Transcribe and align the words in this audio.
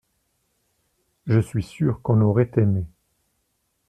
Je 1.27 1.39
suis 1.39 1.61
sûr 1.61 2.01
qu’on 2.01 2.21
aurait 2.21 2.49
aimé. 2.57 2.85